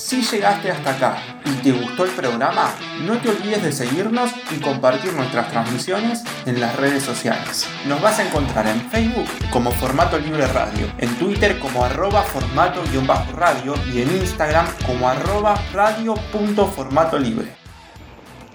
Si 0.00 0.22
llegaste 0.22 0.70
hasta 0.70 0.92
acá 0.92 1.18
y 1.44 1.50
te 1.62 1.72
gustó 1.72 2.04
el 2.04 2.10
programa, 2.12 2.74
no 3.02 3.18
te 3.18 3.28
olvides 3.28 3.62
de 3.62 3.70
seguirnos 3.70 4.30
y 4.50 4.58
compartir 4.58 5.12
nuestras 5.12 5.50
transmisiones 5.50 6.24
en 6.46 6.58
las 6.58 6.74
redes 6.76 7.02
sociales. 7.02 7.68
Nos 7.86 8.00
vas 8.00 8.18
a 8.18 8.26
encontrar 8.26 8.66
en 8.66 8.80
Facebook 8.90 9.28
como 9.50 9.70
Formato 9.70 10.18
Libre 10.18 10.46
Radio, 10.46 10.86
en 10.96 11.14
Twitter 11.16 11.58
como 11.58 11.84
arroba 11.84 12.22
formato-radio 12.22 13.74
y 13.92 14.00
en 14.00 14.10
Instagram 14.16 14.66
como 14.86 15.06
arroba 15.06 15.54
radio.formato 15.74 17.18
libre. 17.18 17.59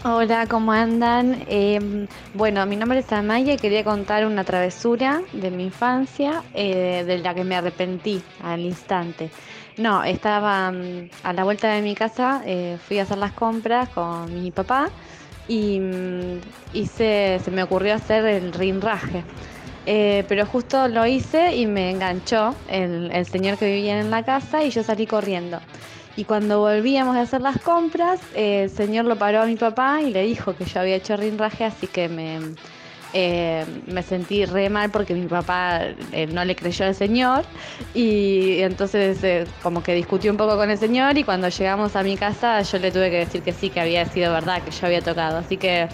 Hola, 0.08 0.46
¿cómo 0.46 0.72
andan? 0.72 1.46
Em, 1.48 2.06
bueno, 2.36 2.64
mi 2.68 2.76
nombre 2.76 3.00
es 3.00 3.12
Amaya 3.12 3.54
y 3.54 3.58
quería 3.58 3.84
contar 3.84 4.28
una 4.28 4.44
travesura 4.44 5.24
de 5.34 5.50
mi 5.50 5.64
infancia 5.64 6.44
eh, 6.54 7.04
de 7.08 7.18
la 7.18 7.34
que 7.34 7.44
me 7.44 7.56
arrepentí 7.56 8.22
al 8.44 8.60
instante. 8.60 9.32
No, 9.78 10.04
estaba 10.04 10.72
mm, 10.72 11.10
a 11.24 11.34
la 11.34 11.44
vuelta 11.44 11.70
de 11.70 11.82
mi 11.82 11.96
casa, 11.96 12.44
eh, 12.46 12.78
fui 12.88 13.00
a 13.00 13.02
hacer 13.02 13.18
las 13.18 13.32
compras 13.32 13.90
con 13.90 14.32
mi 14.32 14.52
papá 14.52 14.92
y, 15.48 15.80
mm, 15.80 16.86
se 16.86 17.42
me 17.52 17.64
ocurrió 17.64 17.96
hacer 17.96 18.26
el 18.26 18.54
rinraje. 18.54 19.24
Eh, 19.88 20.24
pero 20.28 20.46
justo 20.46 20.88
lo 20.88 21.08
hice 21.08 21.56
y 21.56 21.66
me 21.66 21.90
enganchó 21.90 22.54
el 22.70 23.26
señor 23.26 23.58
que 23.58 23.66
vivía 23.66 24.00
en 24.00 24.12
la 24.12 24.22
casa 24.24 24.64
y 24.64 24.70
yo 24.70 24.84
salí 24.84 25.08
corriendo. 25.08 25.60
Y 26.18 26.24
cuando 26.24 26.60
volvíamos 26.60 27.16
a 27.18 27.22
hacer 27.22 27.42
las 27.42 27.60
compras, 27.60 28.22
eh, 28.36 28.64
el 28.64 28.70
señor 28.70 29.06
lo 29.06 29.18
paró 29.18 29.42
a 29.42 29.46
mi 29.46 29.58
papá 29.58 30.02
y 30.02 30.12
le 30.12 30.24
dijo 30.24 30.56
que 30.56 30.66
yo 30.66 30.80
había 30.80 30.96
hecho 30.96 31.18
rinraje, 31.18 31.66
así 31.66 31.88
que 31.88 32.08
me, 32.08 32.40
eh, 33.12 33.66
me 33.88 34.02
sentí 34.02 34.46
re 34.46 34.70
mal 34.70 34.92
porque 34.92 35.14
mi 35.14 35.28
papá 35.28 35.82
eh, 36.14 36.28
no 36.28 36.46
le 36.46 36.56
creyó 36.56 36.86
al 36.86 36.96
señor 36.96 37.44
y 37.94 38.60
entonces 38.60 39.50
como 39.62 39.84
que 39.84 39.94
discutió 39.94 40.32
un 40.32 40.38
poco 40.38 40.56
con 40.56 40.72
el 40.72 40.78
señor 40.78 41.18
y 41.18 41.26
cuando 41.26 41.50
llegamos 41.50 41.98
a 41.98 42.04
mi 42.04 42.16
casa 42.16 42.62
yo 42.62 42.80
le 42.80 42.92
tuve 42.92 43.12
que 43.12 43.18
decir 43.18 43.42
que 43.42 43.52
sí, 43.52 43.70
que 43.70 43.82
había 43.82 44.06
sido 44.06 44.32
verdad, 44.32 44.64
que 44.64 44.72
yo 44.72 44.88
había 44.88 45.02
tocado. 45.02 45.40
Así 45.40 45.58
que 45.58 45.90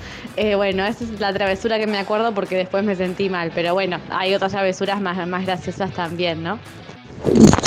bueno, 0.56 0.86
esa 0.86 1.04
es 1.04 1.20
la 1.20 1.34
travesura 1.34 1.80
que 1.80 1.88
me 1.88 1.98
acuerdo 1.98 2.32
porque 2.36 2.58
después 2.58 2.84
me 2.84 2.96
sentí 2.96 3.28
mal, 3.28 3.52
pero 3.56 3.74
bueno, 3.74 4.00
hay 4.12 4.36
otras 4.36 4.52
travesuras 4.52 5.02
más, 5.02 5.28
más 5.28 5.48
graciosas 5.48 5.92
también, 5.94 6.44
¿no? 6.44 6.60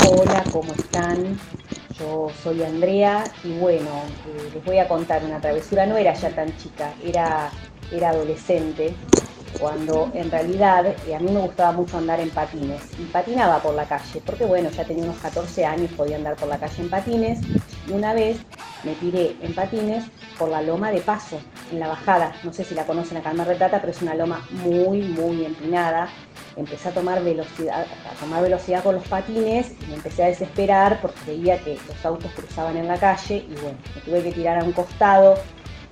Hola, 0.08 0.44
¿cómo 0.52 0.72
están? 0.72 1.38
Yo 1.98 2.28
soy 2.42 2.62
Andrea 2.62 3.24
y 3.44 3.56
bueno, 3.58 3.90
eh, 4.26 4.50
les 4.54 4.64
voy 4.64 4.78
a 4.78 4.88
contar 4.88 5.24
una 5.24 5.40
travesura, 5.40 5.86
no 5.86 5.96
era 5.96 6.12
ya 6.12 6.30
tan 6.30 6.56
chica, 6.56 6.92
era, 7.04 7.50
era 7.92 8.10
adolescente, 8.10 8.94
cuando 9.60 10.10
en 10.14 10.30
realidad 10.30 10.86
eh, 11.06 11.14
a 11.14 11.20
mí 11.20 11.30
me 11.30 11.40
gustaba 11.40 11.72
mucho 11.72 11.98
andar 11.98 12.20
en 12.20 12.30
patines 12.30 12.82
y 12.98 13.04
patinaba 13.04 13.60
por 13.62 13.74
la 13.74 13.84
calle, 13.84 14.20
porque 14.24 14.44
bueno, 14.44 14.70
ya 14.70 14.84
tenía 14.84 15.04
unos 15.04 15.18
14 15.18 15.64
años, 15.64 15.90
podía 15.92 16.16
andar 16.16 16.36
por 16.36 16.48
la 16.48 16.58
calle 16.58 16.82
en 16.82 16.90
patines. 16.90 17.40
Y 17.86 17.92
una 17.92 18.14
vez 18.14 18.38
me 18.82 18.94
tiré 18.94 19.36
en 19.42 19.54
patines 19.54 20.04
por 20.38 20.48
la 20.48 20.62
loma 20.62 20.90
de 20.90 21.00
Paso, 21.00 21.38
en 21.74 21.80
la 21.80 21.88
bajada, 21.88 22.32
no 22.42 22.52
sé 22.52 22.64
si 22.64 22.74
la 22.74 22.86
conocen 22.86 23.18
acá 23.18 23.30
en 23.30 23.36
Mar 23.36 23.56
pero 23.58 23.88
es 23.88 24.02
una 24.02 24.14
loma 24.14 24.46
muy, 24.50 25.02
muy 25.02 25.44
empinada. 25.44 26.08
Empecé 26.56 26.88
a 26.88 26.92
tomar 26.92 27.22
velocidad, 27.22 27.84
a 27.84 28.20
tomar 28.20 28.42
velocidad 28.42 28.82
con 28.82 28.94
los 28.94 29.06
patines 29.08 29.72
y 29.82 29.86
me 29.88 29.94
empecé 29.94 30.22
a 30.22 30.26
desesperar 30.28 31.00
porque 31.00 31.18
veía 31.26 31.58
que 31.58 31.76
los 31.88 32.06
autos 32.06 32.30
cruzaban 32.32 32.76
en 32.76 32.86
la 32.86 32.96
calle 32.96 33.44
y 33.48 33.54
bueno, 33.60 33.76
me 33.94 34.00
tuve 34.02 34.22
que 34.22 34.32
tirar 34.32 34.60
a 34.60 34.64
un 34.64 34.72
costado, 34.72 35.34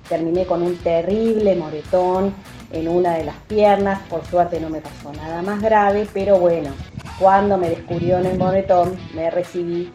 terminé 0.07 0.45
con 0.45 0.61
un 0.61 0.77
terrible 0.77 1.55
moretón 1.55 2.33
en 2.71 2.87
una 2.87 3.15
de 3.15 3.25
las 3.25 3.35
piernas, 3.47 3.99
por 4.09 4.25
suerte 4.25 4.59
no 4.59 4.69
me 4.69 4.79
pasó 4.79 5.11
nada 5.13 5.41
más 5.41 5.61
grave, 5.61 6.07
pero 6.13 6.37
bueno, 6.37 6.71
cuando 7.19 7.57
me 7.57 7.69
descubrió 7.69 8.17
en 8.17 8.25
el 8.25 8.37
moretón 8.37 8.97
me 9.13 9.29
recibí 9.29 9.91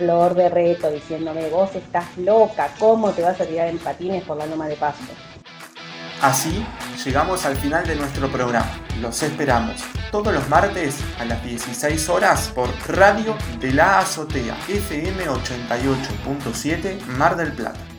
flor 0.00 0.34
de 0.34 0.48
reto 0.48 0.90
diciéndome, 0.90 1.50
vos 1.50 1.74
estás 1.74 2.16
loca, 2.16 2.70
¿cómo 2.78 3.10
te 3.10 3.20
vas 3.20 3.38
a 3.38 3.44
tirar 3.44 3.68
en 3.68 3.78
patines 3.78 4.24
por 4.24 4.38
la 4.38 4.46
loma 4.46 4.66
de 4.66 4.76
paso? 4.76 5.02
Así 6.22 6.64
llegamos 7.04 7.44
al 7.44 7.54
final 7.56 7.86
de 7.86 7.96
nuestro 7.96 8.28
programa. 8.32 8.70
Los 9.02 9.22
esperamos 9.22 9.82
todos 10.10 10.32
los 10.32 10.48
martes 10.48 10.96
a 11.18 11.26
las 11.26 11.44
16 11.44 12.08
horas 12.08 12.50
por 12.54 12.70
Radio 12.88 13.36
de 13.60 13.72
la 13.72 13.98
Azotea 13.98 14.56
FM 14.68 15.22
88.7 15.26 17.04
Mar 17.18 17.36
del 17.36 17.52
Plata. 17.52 17.89